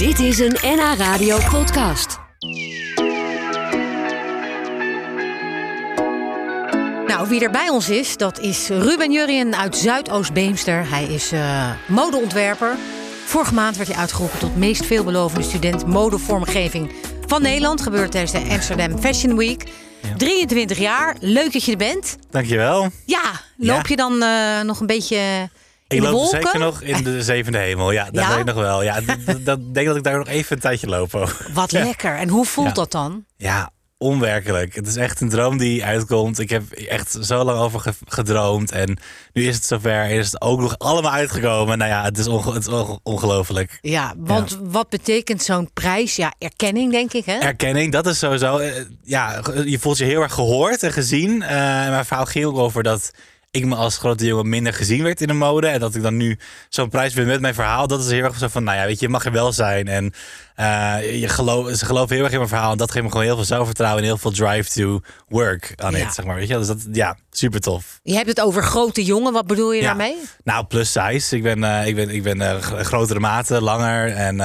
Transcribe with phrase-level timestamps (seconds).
[0.00, 2.18] Dit is een NH Radio podcast.
[7.06, 10.88] Nou, wie er bij ons is, dat is Ruben Jurien uit Zuidoost-Beemster.
[10.90, 12.76] Hij is eh, modeontwerper.
[13.24, 16.92] Vorige maand werd hij uitgeroepen tot meest veelbelovende student modevormgeving
[17.26, 17.80] van Nederland.
[17.80, 19.64] Gebeurt tijdens de Amsterdam Fashion Week.
[20.16, 22.16] 23 jaar, leuk dat je er bent.
[22.30, 22.88] Dankjewel.
[23.06, 23.22] Ja,
[23.56, 23.82] loop Ja.
[23.88, 25.48] je dan eh, nog een beetje
[25.96, 26.40] Ik loop wolken?
[26.42, 27.90] zeker nog in de zevende hemel.
[27.90, 28.28] Ja, dat Ja?
[28.30, 28.82] weet ik nog wel.
[28.82, 29.00] Ja,
[29.40, 31.10] dat, denk dat ik daar nog even een tijdje loop.
[31.52, 31.84] Wat Ja.
[31.84, 32.16] lekker.
[32.16, 32.72] En hoe voelt Ja.
[32.74, 33.24] dat dan?
[33.36, 34.74] Ja, onwerkelijk.
[34.74, 36.38] Het is echt een droom die uitkomt.
[36.38, 38.72] Ik heb echt zo lang over ge- gedroomd.
[38.72, 38.98] En
[39.32, 40.04] nu is het zover.
[40.10, 41.78] Is het ook nog allemaal uitgekomen.
[41.78, 43.78] Nou ja, het is, onge- het is onge- ongelooflijk.
[43.80, 46.16] Ja, want wat betekent zo'n prijs?
[46.16, 47.38] Ja, erkenning denk ik, hè?
[47.38, 48.58] Erkenning, dat is sowieso.
[48.58, 51.42] eh, Ja, je voelt je heel erg gehoord en gezien.
[51.42, 51.48] Eh,
[51.88, 53.10] mijn verhaal ging ook over dat
[53.50, 55.66] ik me als grote jongen minder gezien werd in de mode.
[55.66, 57.86] En dat ik dan nu zo'n prijs win met mijn verhaal.
[57.86, 59.88] Dat is heel erg zo van, nou ja, weet je, je mag er wel zijn.
[59.88, 60.12] En
[60.54, 62.72] eh, je geloof, ze geloven heel erg in mijn verhaal.
[62.72, 65.92] En dat geeft me gewoon heel veel zelfvertrouwen en heel veel drive to work aan
[65.92, 66.06] Ja.
[66.06, 66.34] it, zeg maar.
[66.36, 66.58] Weet je?
[66.58, 68.00] Dus dat, ja, super tof.
[68.02, 69.32] Je hebt het over grote jongen.
[69.32, 69.86] Wat bedoel je Ja.
[69.86, 70.16] daarmee?
[70.44, 71.36] Nou, plus size.
[71.36, 74.12] Ik ben, eh, ik ben, ik ben eh, grotere maten, langer.
[74.12, 74.36] En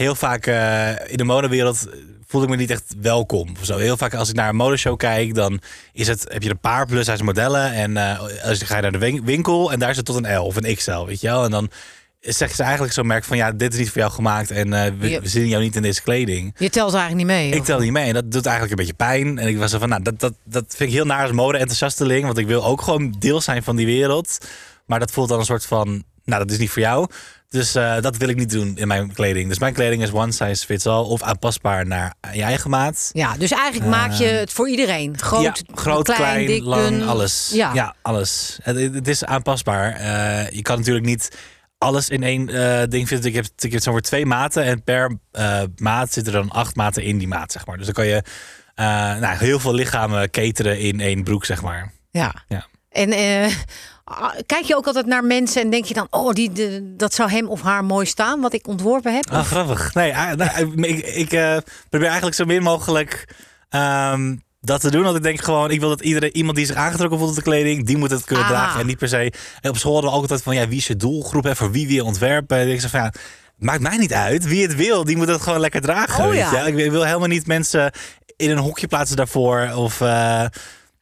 [0.00, 1.88] heel vaak eh, in de modewereld
[2.26, 3.54] voel ik me niet echt welkom.
[3.62, 3.76] Zo.
[3.76, 5.60] Heel vaak als ik naar een modeshow kijk, dan
[5.92, 7.72] is het, heb je een paar plus modellen.
[7.72, 10.16] En eh, als je ga je naar de win- winkel en daar is het tot
[10.24, 11.44] een L of een XL, weet je wel.
[11.44, 11.70] En dan
[12.20, 14.92] zeggen ze eigenlijk zo'n merk van ja, dit is niet voor jou gemaakt en eh,
[14.98, 16.54] we, zien jou niet in deze kleding.
[16.58, 17.50] Je telt eigenlijk niet mee.
[17.50, 19.38] Ik tel niet mee en dat doet eigenlijk een beetje pijn.
[19.38, 22.24] En ik was zo van, nou, dat, dat, dat vind ik heel naar als mode-enthousiasteling.
[22.24, 24.38] Want ik wil ook gewoon deel zijn van die wereld.
[24.86, 27.08] Maar dat voelt dan een soort van, nou, dat is niet voor jou.
[27.50, 29.48] Dus eh, dat wil ik niet doen in mijn kleding.
[29.48, 33.10] Dus mijn kleding is one size fits all of aanpasbaar naar je eigen maat.
[33.12, 35.18] Ja, dus eigenlijk maak je het voor iedereen.
[35.18, 37.50] Groot, ja, groot, klein, dik, lang, alles.
[37.52, 37.74] Ja.
[37.74, 38.58] Ja, alles.
[38.62, 39.92] Het, het is aanpasbaar.
[39.92, 41.38] Eh, je kan natuurlijk niet
[41.78, 43.28] alles in één eh, ding vinden.
[43.28, 45.18] Ik heb, ik heb zo voor twee maten en per
[45.76, 47.76] maat zitten er dan acht maten in die maat, zeg maar.
[47.76, 48.22] Dus dan kan je
[49.20, 51.92] nou, heel veel lichamen cateren in één broek, zeg maar.
[52.10, 52.34] Ja.
[52.48, 52.66] Ja.
[52.90, 53.52] En eh,
[54.04, 57.14] ah, kijk je ook altijd naar mensen en denk je dan, oh, die, de- dat
[57.14, 59.30] zou hem of haar mooi staan, wat ik ontworpen heb?
[59.30, 59.94] Ah, grappig.
[59.94, 61.56] Nee, ah, nou, ik, ik eh,
[61.88, 63.28] probeer eigenlijk zo min mogelijk
[63.68, 65.02] ehm, dat te doen.
[65.02, 67.42] Want ik denk gewoon, ik wil dat iedereen, iemand die zich aangetrokken voelt op de
[67.42, 68.50] kleding, die moet het kunnen Ah.
[68.50, 68.80] dragen.
[68.80, 69.32] En niet per se.
[69.60, 71.44] En op school hadden we ook altijd van, ja, wie is je doelgroep?
[71.44, 72.58] Hè, voor wie wil je ontwerpen?
[72.58, 73.12] En ik zeg van, ja,
[73.56, 74.44] maakt mij niet uit.
[74.44, 76.24] Wie het wil, die moet het gewoon lekker dragen.
[76.24, 76.66] Oh, ja.
[76.66, 77.92] Ik, wil- ik wil helemaal niet mensen
[78.36, 79.70] in een hokje plaatsen daarvoor.
[79.74, 80.00] Of...
[80.00, 80.44] eh,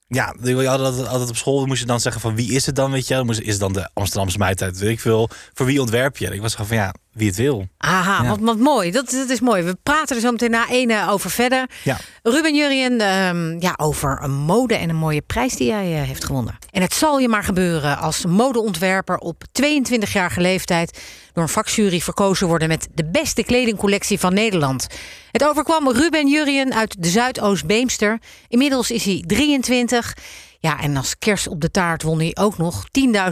[0.09, 2.91] ja, je altijd, altijd op school moest je dan zeggen van wie is het dan,
[2.91, 3.25] weet je?
[3.25, 5.31] Is het dan de Amsterdamse meid uit, weet ik veel.
[5.55, 6.35] Voor wie ontwerp je?
[6.35, 7.69] Ik was gewoon van ja, wie het wil.
[7.79, 8.29] Aha, Ja.
[8.29, 8.91] wat, wat mooi.
[8.91, 9.63] Dat, dat is mooi.
[9.63, 11.71] We praten er zo meteen na ene over verder.
[11.85, 11.97] Ja.
[12.23, 16.25] Ruben Jurien, ehm, ja, over een mode en een mooie prijs die jij eh, heeft
[16.25, 16.59] gewonnen.
[16.71, 20.99] En het zal je maar gebeuren als modeontwerper op 22-jarige leeftijd
[21.33, 24.87] door een vakjury verkozen worden met de beste kledingcollectie van Nederland.
[25.33, 28.19] Het overkwam Ruben Jurien uit de Zuidoost-Beemster.
[28.49, 30.15] Inmiddels is hij 23.
[30.61, 32.85] Ja, en als kerst op de taart won hij ook nog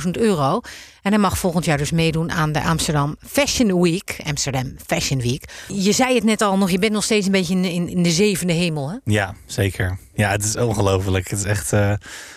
[0.05, 0.61] 10.000 euro.
[1.03, 4.17] En hij mag volgend jaar dus meedoen aan de Amsterdam Fashion Week.
[4.25, 5.45] Amsterdam Fashion Week.
[5.69, 8.11] Je zei het net al nog, je bent nog steeds een beetje in, in, de
[8.11, 8.91] zevende hemel.
[8.91, 8.97] Hè?
[9.05, 9.99] Ja, zeker.
[10.15, 11.29] Ja, het is ongelooflijk.
[11.31, 11.73] Het is echt.
[11.73, 11.93] eh,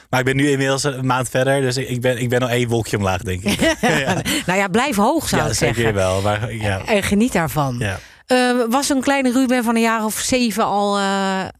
[0.09, 2.67] Maar ik ben nu inmiddels een maand verder, dus ik ben, ik ben al één
[2.67, 3.59] wolkje omlaag, denk ik.
[3.81, 5.93] ja, Nou ja, blijf hoog zou ja ik zeker zeggen.
[5.93, 6.21] wel.
[6.21, 6.85] Maar, ja.
[6.85, 7.75] En geniet daarvan.
[7.79, 7.99] Ja.
[8.25, 11.03] Eh, was een kleine Ruben van een jaar of zeven al eh,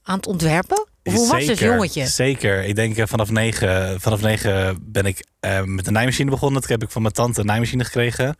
[0.03, 0.87] aan het ontwerpen?
[1.03, 2.07] Hoe was het jongetje?
[2.07, 2.63] Zeker.
[2.63, 6.61] Ik denk eh, vanaf negen, vanaf negen ben ik eh, met de naaimachine begonnen.
[6.61, 8.35] Toen heb ik van mijn tante een naaimachine gekregen.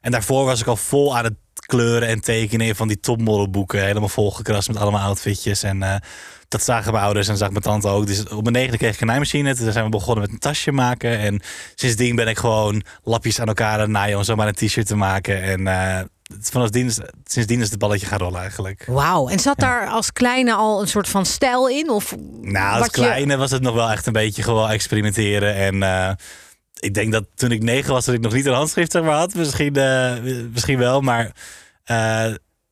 [0.00, 1.34] En daarvoor was ik al vol aan het
[1.66, 3.84] kleuren en tekenen van die topmodelboeken.
[3.84, 5.62] Helemaal volgekrast met allemaal outfitjes.
[5.62, 5.96] En eh,
[6.48, 8.06] dat zagen mijn ouders en zag mijn tante ook.
[8.06, 9.54] Dus op mijn negende kreeg ik een naaimachine.
[9.54, 11.18] Toen zijn we begonnen met een tasje maken.
[11.18, 11.40] En
[11.74, 15.42] sindsdien ben ik gewoon lapjes aan elkaar aan naaien om zomaar een t-shirt te maken.
[15.42, 15.66] En
[16.40, 16.68] vanaf
[17.24, 18.84] sindsdien is het balletje gaan rollen eigenlijk.
[18.86, 19.28] Wauw.
[19.28, 21.90] En zat daar als kleine al een soort van stijl in?
[21.90, 25.54] Of Nou, als je- kleine was het nog wel echt een beetje gewoon experimenteren.
[25.54, 26.10] En eh,
[26.78, 29.16] ik denk dat toen ik negen was, dat ik nog niet een handschrift zeg maar,
[29.16, 29.34] had.
[29.34, 30.12] Misschien, eh,
[30.52, 31.30] misschien wel, maar
[31.84, 32.24] eh,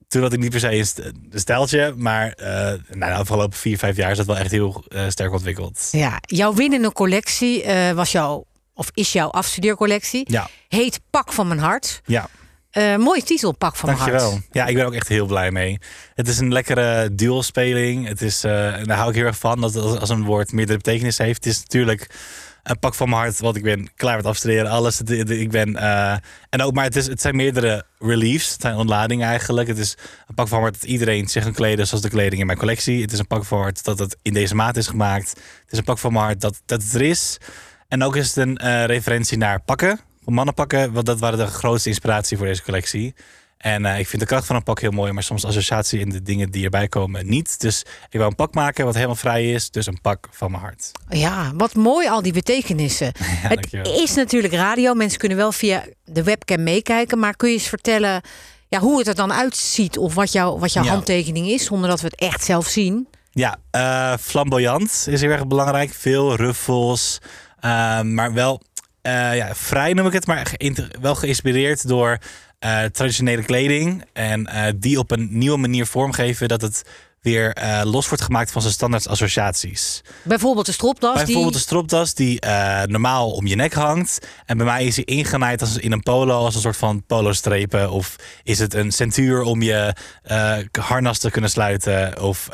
[0.08, 1.94] toen had ik niet per se een st- een stijltje.
[1.96, 5.88] Maar eh, nou, de afgelopen vier, vijf jaar is dat wel echt heel sterk ontwikkeld.
[5.90, 7.64] Ja, jouw winnende collectie
[7.94, 10.30] was jouw, of is jouw afstudeercollectie.
[10.32, 12.00] Ja, Heet Pak van mijn hart.
[12.04, 12.28] ja.
[12.74, 14.12] Eh, mooie titel, Pak van mijn hart.
[14.12, 14.42] Dankjewel.
[14.52, 15.78] Ja, ik ben ook echt heel blij mee.
[16.14, 18.08] Het is een lekkere dualspeling.
[18.08, 20.78] Het is, eh, en daar hou ik heel erg van, dat als een woord meerdere
[20.78, 21.44] betekenis heeft.
[21.44, 22.10] Het is natuurlijk
[22.62, 25.00] een pak van mijn hart, want ik ben klaar met afstuderen, alles.
[25.00, 26.16] Ik ben, eh,
[26.50, 29.68] en ook, maar het, is, het zijn meerdere reliefs, het zijn ontladingen eigenlijk.
[29.68, 32.40] Het is een pak van mijn hart dat iedereen zich kan kleden zoals de kleding
[32.40, 33.02] in mijn collectie.
[33.02, 35.28] Het is een pak van mijn hart dat het in deze maat is gemaakt.
[35.28, 37.38] Het is een pak van mijn hart dat, dat het er is.
[37.88, 41.88] En ook is het een eh, referentie naar pakken, mannenpakken, want dat waren de grootste
[41.88, 43.14] inspiratie voor deze collectie.
[43.58, 46.08] En eh, ik vind de kracht van een pak heel mooi, maar soms associatie in
[46.10, 47.60] de dingen die erbij komen niet.
[47.60, 49.70] Dus ik wou een pak maken wat helemaal vrij is.
[49.70, 50.90] Dus een pak van mijn hart.
[51.08, 53.06] Ja, wat mooi al die betekenissen.
[53.16, 54.02] het dankjewel.
[54.02, 54.94] is natuurlijk radio.
[54.94, 57.18] Mensen kunnen wel via de webcam meekijken.
[57.18, 58.20] Maar kun je eens vertellen
[58.68, 59.98] ja, hoe het er dan uitziet?
[59.98, 60.90] Of wat, jouw wat jouw Ja.
[60.90, 63.08] handtekening is, zonder dat we het echt zelf zien?
[63.30, 65.92] Ja, eh, flamboyant is heel erg belangrijk.
[65.94, 67.18] Veel ruffels,
[67.60, 68.60] eh, maar wel
[69.04, 70.52] eh, ja, vrij noem ik het, maar
[71.00, 72.18] wel geïnspireerd door
[72.58, 74.04] eh, traditionele kleding.
[74.12, 76.82] En eh, die op een nieuwe manier vormgeven dat het
[77.20, 80.02] weer los wordt gemaakt van zijn standaard associaties.
[80.22, 81.14] Bijvoorbeeld de stropdas.
[81.14, 81.52] Bijvoorbeeld die...
[81.52, 82.46] de stropdas die
[82.86, 84.26] normaal om je nek hangt.
[84.46, 87.90] En bij mij is hij ingenaaid als in een polo, als een soort van polo-strepen.
[87.90, 89.94] Of is het een centuur om je
[90.80, 92.22] harnas te kunnen sluiten.
[92.22, 92.48] Of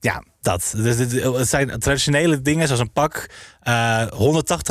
[0.00, 0.72] ja, dat.
[0.76, 3.26] Dus het zijn traditionele dingen zoals een pak.
[3.60, 4.10] eh 180%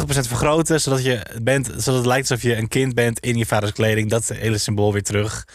[0.03, 3.71] vergroten, zodat, je bent, zodat het lijkt alsof je een kind bent in je vaders
[3.71, 4.09] kleding.
[4.09, 5.47] Dat is het hele symbool weer terug.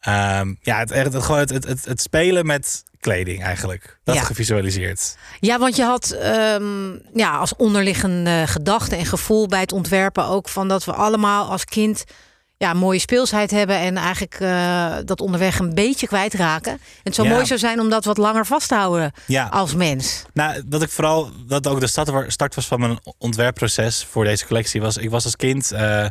[0.00, 3.98] Ehm, ja, het, het, het, het, het, spelen met kleding eigenlijk.
[4.04, 4.22] Dat Ja.
[4.22, 5.16] gevisualiseerd.
[5.40, 10.48] Ja, want je had ehm, ja, als onderliggende gedachte en gevoel bij het ontwerpen ook
[10.48, 12.04] van dat we allemaal als kind
[12.58, 16.72] ja, mooie speelsheid hebben en eigenlijk eh, dat onderweg een beetje kwijtraken.
[16.72, 17.34] En het zou Ja.
[17.34, 19.46] mooi zou zijn om dat wat langer vast te houden Ja.
[19.46, 20.22] als mens.
[20.32, 21.86] Nou, dat ik vooral, dat ook de
[22.28, 24.96] start was van mijn ontwerpproces voor deze collectie was.
[24.96, 26.06] Ik was als kind eh,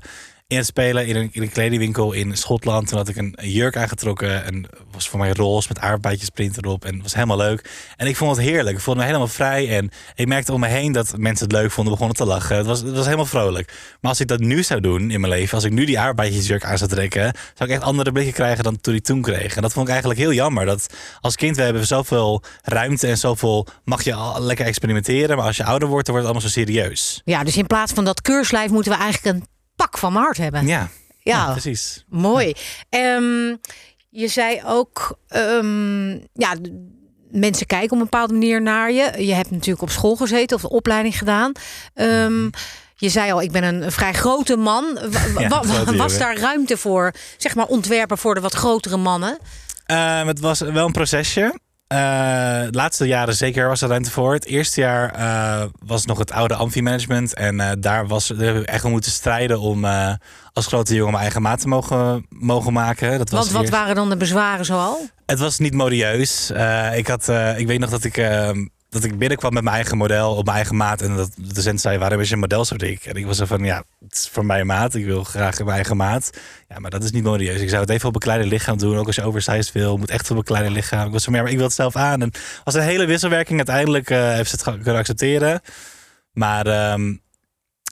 [0.47, 2.87] in het spelen in een, in een kledingwinkel in Schotland.
[2.87, 6.85] Toen had ik een, jurk aangetrokken en was voor mij roze met aardbeidjesprint erop.
[6.85, 7.69] En was helemaal leuk.
[7.95, 8.75] En ik vond het heerlijk.
[8.75, 9.77] Ik voelde me helemaal vrij.
[9.77, 12.57] En ik merkte om me heen dat mensen het leuk vonden, begonnen te lachen.
[12.57, 13.73] Het was, het was helemaal vrolijk.
[14.01, 16.65] Maar als ik dat nu zou doen in mijn leven, als ik nu die aardbeidjesjurk
[16.65, 19.55] aan zou trekken, zou ik echt andere blikken krijgen dan toen ik toen kreeg.
[19.55, 20.65] En dat vond ik eigenlijk heel jammer.
[20.65, 25.37] Dat als kind, we hebben zoveel ruimte en zoveel, mag je al lekker experimenteren.
[25.37, 27.21] Maar als je ouder wordt, dan wordt het allemaal zo serieus.
[27.25, 30.37] Ja, dus in plaats van dat keurslijf moeten we eigenlijk een pak van mijn hart
[30.37, 30.67] hebben.
[30.67, 30.89] Ja,
[31.23, 31.37] Ja.
[31.37, 32.05] ja, precies.
[32.09, 32.53] Mooi.
[32.89, 33.55] Ehm,
[34.09, 36.55] je zei ook, ehm, ja,
[37.31, 39.25] mensen kijken op een bepaalde manier naar je.
[39.25, 41.51] Je hebt natuurlijk op school gezeten of de opleiding gedaan.
[41.93, 42.49] Ehm,
[42.95, 44.85] je zei al, ik ben een vrij grote man.
[45.37, 45.47] Ja,
[45.95, 49.37] was daar ruimte voor, zeg maar, ontwerpen voor de wat grotere mannen?
[49.85, 51.59] Ehm, het was wel een procesje.
[51.87, 51.97] Eh,
[52.61, 54.33] de laatste jaren zeker was er ruimte voor.
[54.33, 57.33] Het eerste jaar eh, was nog het oude Amfi-management.
[57.33, 59.85] En eh, daar, was, we echt moeten strijden om
[60.53, 63.17] als grote jongen mijn eigen maat te mogen, mogen maken.
[63.17, 64.99] Dat was Want wat eerst- waren dan de bezwaren zoal?
[65.25, 66.51] Het was niet modieus.
[66.95, 68.49] Ik, had, ik weet nog dat ik, eh,
[69.01, 71.01] dat ik binnenkwam met mijn eigen model op mijn eigen maat.
[71.01, 73.05] En dat de docent zei, waarom is je model zo dik?
[73.05, 74.95] En ik was zo van, ja, het voor mijn maat.
[74.95, 76.29] Ik wil graag mijn eigen maat.
[76.69, 77.61] Ja, maar dat is niet modieus.
[77.61, 78.97] Ik zou het even op een kleiner lichaam doen.
[78.97, 81.05] Ook als je oversized wil, moet echt op een kleiner lichaam.
[81.05, 82.21] Ik was van, ja, maar ik wil het zelf aan.
[82.21, 82.31] En
[82.63, 83.57] was een hele wisselwerking.
[83.57, 85.61] Uiteindelijk eh, heeft ze het kunnen accepteren.
[86.31, 86.67] Maar...
[86.67, 87.13] ehm,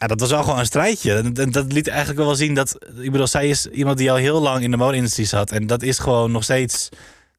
[0.08, 1.14] dat was wel gewoon een strijdje.
[1.14, 2.78] En dat, dat liet eigenlijk wel zien dat...
[3.02, 5.52] Ik bedoel, zij is iemand die al heel lang in de mode-industrie zat.
[5.52, 6.90] En dat is gewoon nog steeds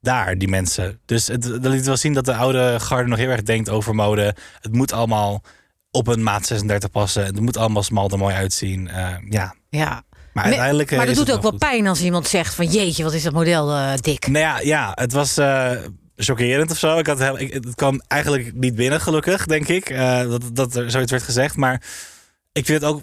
[0.07, 1.01] daar, die mensen.
[1.05, 3.95] Dus het, dat liet wel zien dat de oude garde nog heel erg denkt over
[3.95, 4.35] mode.
[4.61, 5.43] Het moet allemaal
[5.91, 7.25] op een maat 36 passen.
[7.25, 8.89] Het moet allemaal smal er mooi uitzien.
[8.89, 10.03] Eh, ja, Ja.
[10.33, 10.91] maar uiteindelijk...
[10.91, 11.61] eh, Maar dat doet ook wel goed.
[11.61, 14.27] pijn als iemand zegt van jeetje, wat is dat model eh, dik.
[14.27, 15.71] Nou ja, ja het was eh
[16.17, 16.99] chockerend of zo.
[16.99, 19.89] Ik had heel, ik, het kwam eigenlijk niet binnen, gelukkig, denk ik.
[20.29, 21.57] dat, dat er zoiets werd gezegd.
[21.57, 21.83] Maar
[22.53, 23.03] ik vind het ook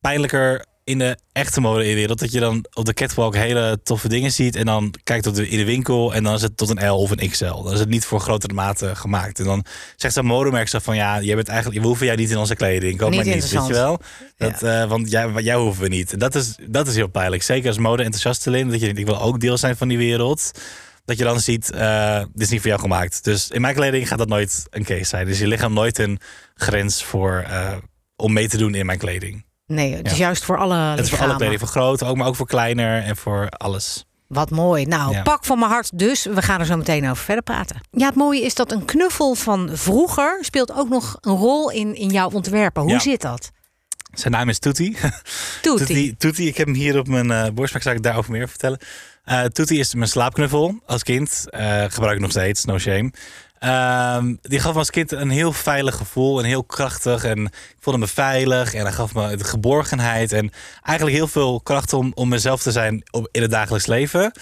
[0.00, 2.18] pijnlijker in de echte mode-wereld.
[2.18, 4.56] Dat je dan op de catwalk hele toffe dingen ziet.
[4.56, 6.14] En dan kijkt op de, in de winkel.
[6.14, 7.62] En dan is het tot een L of een XL.
[7.62, 9.38] Dan is het niet voor grotere maten gemaakt.
[9.38, 9.64] En dan
[9.96, 10.96] zegt zo'n modemerk zo van...
[10.96, 12.98] Ja, je bent eigenlijk, we hoeven jij niet in onze kleding.
[12.98, 14.00] Koop Niet maar niet, weet je wel.
[14.36, 16.20] Dat, eh, want jij, jij hoeven we niet.
[16.20, 17.42] Dat is, dat is heel pijnlijk.
[17.42, 18.68] Zeker als mode-enthousiastelin.
[18.68, 20.50] Dat je denkt, ik wil ook deel zijn van die wereld.
[21.04, 23.24] Dat je dan ziet, eh, dit is niet voor jou gemaakt.
[23.24, 25.26] Dus in mijn kleding gaat dat nooit een case zijn.
[25.26, 26.18] Dus je lichaam nooit een
[26.54, 27.44] grens voor...
[27.48, 27.76] eh,
[28.16, 29.44] om mee te doen in mijn kleding.
[29.66, 30.18] Nee, het is Ja.
[30.18, 33.02] juist voor alle Het is voor alle kleding, voor groot, ook, maar ook voor kleiner
[33.02, 34.04] en voor alles.
[34.28, 34.84] Wat mooi.
[34.86, 35.22] Nou, Ja.
[35.22, 36.24] pak van mijn hart dus.
[36.24, 37.80] We gaan er zo meteen over verder praten.
[37.90, 41.94] Ja, het mooie is dat een knuffel van vroeger speelt ook nog een rol in,
[41.94, 42.82] in jouw ontwerpen.
[42.82, 42.98] Hoe Ja.
[42.98, 43.50] zit dat?
[44.14, 44.96] Zijn naam is Toetie.
[46.18, 46.48] Toetie.
[46.48, 48.78] Ik heb hem hier op mijn borst, maar ik zal ik daarover meer vertellen.
[49.52, 51.44] Toetie is mijn slaapknuffel als kind.
[51.50, 53.12] Eh, gebruik ik nog steeds, no shame.
[53.58, 57.24] Ehm, die gaf me als kind een heel veilig gevoel en heel krachtig.
[57.24, 60.32] En ik voelde me veilig en hij gaf me de geborgenheid.
[60.32, 60.50] En
[60.82, 64.32] eigenlijk heel veel kracht om, om mezelf te zijn op, in het dagelijks leven.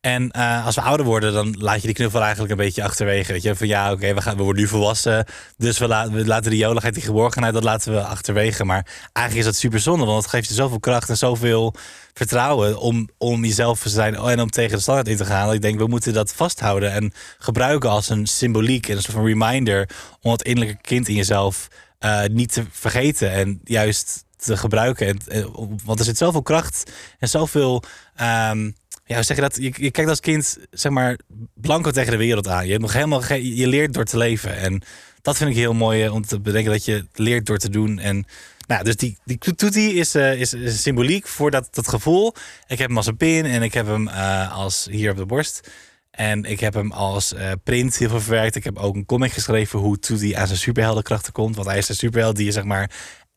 [0.00, 3.32] En eh, als we ouder worden, dan laat je die knuffel eigenlijk een beetje achterwege.
[3.32, 5.24] Weet je, van ja, oké, we we worden nu volwassen.
[5.56, 8.64] Dus we, la- we laten die joligheid, die geborgenheid, dat laten we achterwege.
[8.64, 11.74] Maar eigenlijk is dat super zonde, want het geeft je zoveel kracht en zoveel
[12.14, 15.46] vertrouwen om, om jezelf te zijn en om tegen de standaard in te gaan.
[15.46, 19.14] Dat ik denk, we moeten dat vasthouden en gebruiken als een symboliek en een soort
[19.16, 19.88] van reminder
[20.20, 25.06] om het innerlijke kind in jezelf eh, niet te vergeten en juist te gebruiken.
[25.06, 27.82] En, en- want er zit zoveel kracht en zoveel
[28.14, 28.70] ehm,
[29.06, 29.56] ja, zeg je dat?
[29.56, 31.18] Je, je kijkt als kind, zeg maar,
[31.54, 32.64] blanco tegen de wereld aan.
[32.64, 34.56] Je hebt nog helemaal geen, je leert door te leven.
[34.56, 34.82] En
[35.22, 37.98] dat vind ik heel mooi eh, om te bedenken dat je leert door te doen.
[37.98, 38.26] En
[38.66, 42.34] nou, dus die, die toetie is, eh, is, is symboliek voor dat, dat gevoel.
[42.66, 45.26] Ik heb hem als een pin en ik heb hem eh, als hier op de
[45.26, 45.70] borst.
[46.10, 48.54] En ik heb hem als eh, print heel veel verwerkt.
[48.54, 51.56] Ik heb ook een comic geschreven hoe Toetie aan zijn superheldenkrachten komt.
[51.56, 52.90] Want hij is een superheld die je zeg maar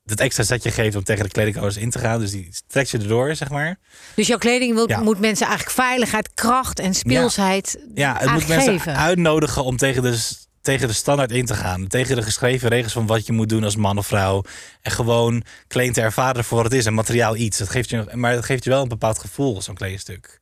[0.10, 2.20] het extra setje geeft om tegen de kledingcodes in te gaan.
[2.20, 3.78] Dus die trekt je erdoor, zeg maar.
[4.16, 5.00] Dus jouw kleding wil, Ja.
[5.00, 8.96] moet mensen eigenlijk veiligheid, kracht en speelsheid Ja, het moet mensen geven.
[8.98, 10.20] uitnodigen om tegen de,
[10.62, 11.88] tegen de standaard in te gaan.
[11.88, 14.44] Tegen de geschreven regels van wat je moet doen als man of vrouw.
[14.82, 16.86] En gewoon kleding te ervaren voor wat het is.
[16.86, 17.58] Een materiaal iets.
[17.58, 20.40] Dat geeft je, maar dat geeft je wel een bepaald gevoel, zo'n kledingstuk.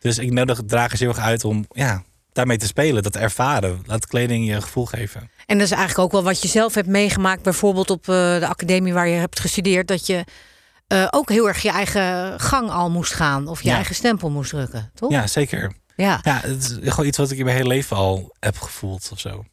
[0.00, 3.02] Dus ik nodig dragers heel erg uit om ja, daarmee te spelen.
[3.02, 3.82] Dat ervaren.
[3.86, 5.30] Laat kleding je een gevoel geven.
[5.46, 8.46] En dat is eigenlijk ook wel wat je zelf hebt meegemaakt, bijvoorbeeld op eh, de
[8.48, 10.24] academie waar je hebt gestudeerd, dat je
[10.86, 13.74] eh, ook heel erg je eigen gang al moest gaan of je Ja.
[13.74, 15.10] eigen stempel moest drukken, toch?
[15.10, 15.72] Ja, zeker.
[15.96, 16.18] Ja.
[16.22, 19.20] Ja, het is gewoon iets wat ik in mijn hele leven al heb gevoeld of
[19.20, 19.44] zo.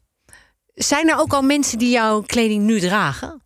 [0.74, 3.42] Zijn er ook al mensen die jouw kleding nu dragen?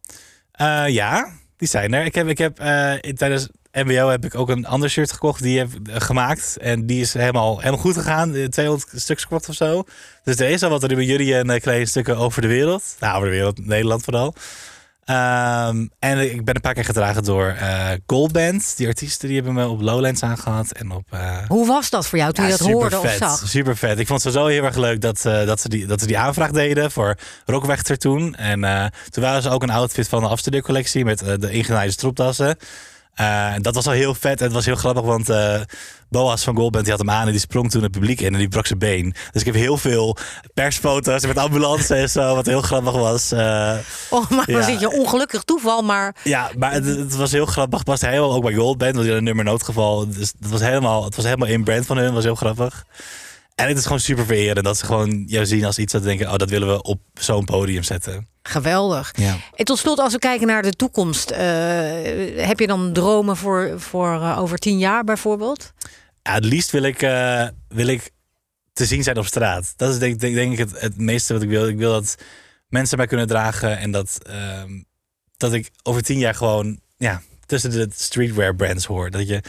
[0.51, 2.05] Eh, ja, die zijn er.
[2.05, 2.59] Ik heb, ik heb
[3.01, 5.41] in- tijdens MBO heb ik ook een ander shirt gekocht.
[5.41, 6.57] Die heb ik gemaakt.
[6.57, 8.35] En die is helemaal, helemaal goed gegaan.
[8.35, 9.83] Eh, 200 stuks verkocht of zo.
[10.23, 12.83] Dus er is al wat er bij jullie en uh, kledingstukken over de wereld.
[12.99, 14.33] Nou, over de wereld, Nederland vooral.
[15.05, 18.77] Ehm, en ik ben een paar keer gedragen door eh Goldband.
[18.77, 20.71] Die artiesten die hebben me op Lowlands aangehad.
[20.71, 21.03] En op...
[21.09, 23.43] eh, Hoe was dat voor jou toen ja, je dat hoorde of zag?
[23.47, 23.99] Super vet.
[23.99, 26.17] Ik vond het zo heel erg leuk dat, eh, dat, ze die, dat ze die
[26.17, 28.35] aanvraag deden voor Rockwechter toen.
[28.35, 31.91] En eh, toen waren ze ook een outfit van de afstudeercollectie met eh, de ingenaaide
[31.93, 32.57] stropdassen.
[33.19, 34.39] Eh, dat was al heel vet.
[34.39, 35.59] En het was heel grappig, want eh,
[36.09, 38.39] Boas van Goldband die had hem aan en die sprong toen het publiek in en
[38.39, 39.13] die brak zijn been.
[39.31, 40.17] Dus ik heb heel veel
[40.53, 43.31] persfoto's met ambulance en zo, wat heel grappig was.
[43.31, 43.75] Eh,
[44.09, 44.61] Oh, maar Ja.
[44.61, 47.83] zit je ongelukkig toeval, maar ja, maar het, het was heel grappig.
[47.83, 50.07] Past helemaal ook bij Goldband, want die had een nummer noodgeval.
[50.09, 52.13] Dus het was helemaal, het was helemaal in brand van hun.
[52.13, 52.85] was heel grappig.
[53.55, 56.27] En het is gewoon super vereren dat ze gewoon jou zien als iets dat denken,
[56.31, 58.27] oh, dat willen we op zo'n podium zetten.
[58.49, 59.11] Geweldig.
[59.15, 59.37] Ja.
[59.55, 61.39] En tot slot, als we kijken naar de toekomst, eh,
[62.47, 65.73] heb je dan dromen voor, voor eh, over tien jaar bijvoorbeeld?
[66.21, 68.11] Ja, het liefst wil ik, eh, wil ik
[68.73, 69.73] te zien zijn op straat.
[69.75, 71.67] Dat is denk, denk, denk ik het, het meeste wat ik wil.
[71.67, 72.15] Ik wil dat
[72.67, 74.81] mensen mij kunnen dragen en dat, ehm,
[75.37, 79.09] dat ik over tien jaar gewoon ja, tussen de streetwear brands hoor.
[79.09, 79.43] Dat je,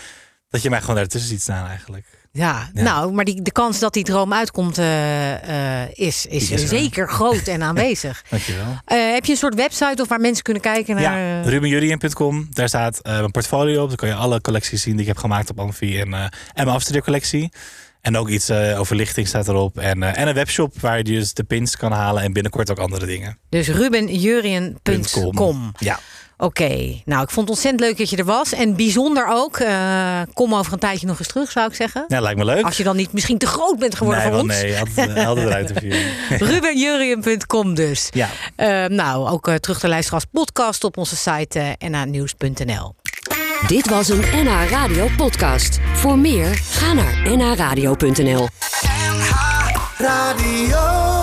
[0.48, 2.06] dat je mij gewoon daartussen ziet staan eigenlijk.
[2.32, 2.82] Ja, Ja.
[2.82, 6.58] nou, maar die, de kans dat die droom uitkomt eh, eh, is, is, er.
[6.58, 8.22] zeker groot en aanwezig.
[8.28, 8.64] Dankjewel.
[8.84, 11.18] Eh, heb je een soort website of waar mensen kunnen kijken naar...
[11.18, 12.46] Ja, rubenjurien.com.
[12.50, 13.88] Daar staat mijn portfolio op.
[13.88, 16.68] Dan kan je alle collecties zien die ik heb gemaakt op Amfi en, en mijn
[16.68, 17.52] afstudeercollectie.
[18.00, 19.78] En ook iets eh, over lichting staat erop.
[19.78, 23.06] En, en een webshop waar je dus de pins kan halen en binnenkort ook andere
[23.06, 23.38] dingen.
[23.48, 25.72] Dus rubenjurien.com.
[25.78, 25.98] Ja,
[26.42, 28.52] Oké, nou, ik vond het ontzettend leuk dat je er was.
[28.52, 29.56] En bijzonder ook.
[29.58, 32.04] eh, kom over een tijdje nog eens terug, zou ik zeggen.
[32.08, 32.64] ja lijkt me leuk.
[32.64, 34.52] Als je dan niet misschien te groot bent geworden nee, voor ons.
[34.60, 36.00] nee, altijd, eh, altijd eruit te vieren.
[36.52, 38.08] Rubenjurien.com dus.
[38.10, 42.94] Ja, Eh, nou, ook eh, terug te luisteren als podcast op onze site uh, nhnieuws.nl.
[43.66, 45.78] Dit was een NH Radio podcast.
[45.94, 48.48] Voor meer, ga naar nhradio.nl.
[49.98, 51.19] Radio.